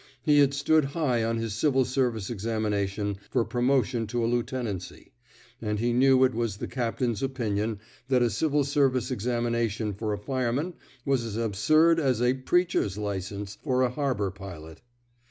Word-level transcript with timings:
He 0.23 0.39
had 0.39 0.55
stood 0.55 0.83
high 0.85 1.23
on 1.23 1.37
his 1.37 1.53
civil 1.53 1.85
service 1.85 2.31
examination 2.31 3.17
for 3.29 3.45
promotion 3.45 4.07
to 4.07 4.25
a 4.25 4.25
lieutenancy; 4.25 5.11
and 5.61 5.77
he 5.77 5.93
knew 5.93 6.23
it 6.23 6.33
was 6.33 6.57
the 6.57 6.65
captain 6.67 7.13
^s 7.13 7.21
opinion 7.21 7.79
that 8.07 8.23
a 8.23 8.31
civil 8.31 8.63
service 8.63 9.11
examination 9.11 9.93
for 9.93 10.11
a 10.11 10.17
fireman 10.17 10.73
was 11.05 11.23
as 11.23 11.37
absurd 11.37 11.99
as 11.99 12.19
a 12.19 12.33
preacher's 12.33 12.97
license 12.97 13.59
*' 13.61 13.63
for 13.63 13.83
a 13.83 13.91
harbor 13.91 14.31
pilot. 14.31 14.81